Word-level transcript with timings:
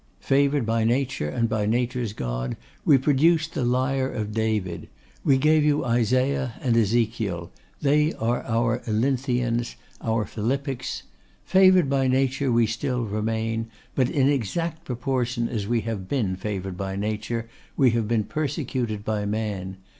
'Favoured 0.19 0.65
by 0.65 0.83
Nature 0.83 1.29
and 1.29 1.47
by 1.47 1.67
Nature's 1.67 2.11
God, 2.11 2.57
we 2.83 2.97
produced 2.97 3.53
the 3.53 3.63
lyre 3.63 4.09
of 4.09 4.31
David; 4.33 4.89
we 5.23 5.37
gave 5.37 5.63
you 5.63 5.85
Isaiah 5.85 6.55
and 6.59 6.75
Ezekiel; 6.75 7.51
they 7.83 8.11
are 8.13 8.41
our 8.45 8.81
Olynthians, 8.87 9.75
our 10.01 10.25
Philippics. 10.25 11.03
Favoured 11.45 11.87
by 11.87 12.07
Nature 12.07 12.51
we 12.51 12.65
still 12.65 13.03
remain: 13.05 13.67
but 13.93 14.09
in 14.09 14.27
exact 14.27 14.85
proportion 14.85 15.47
as 15.47 15.67
we 15.67 15.81
have 15.81 16.07
been 16.09 16.35
favoured 16.35 16.77
by 16.77 16.95
Nature 16.95 17.47
we 17.77 17.91
have 17.91 18.07
been 18.07 18.23
persecuted 18.23 19.05
by 19.05 19.27
Man. 19.27 19.77